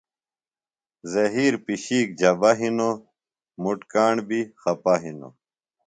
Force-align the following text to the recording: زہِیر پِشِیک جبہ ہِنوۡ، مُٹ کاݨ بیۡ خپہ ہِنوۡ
زہِیر 1.11 1.53
پِشِیک 1.65 2.07
جبہ 2.19 2.51
ہِنوۡ، 2.59 3.01
مُٹ 3.61 3.79
کاݨ 3.91 4.15
بیۡ 4.27 4.45
خپہ 4.61 4.93
ہِنوۡ 5.03 5.33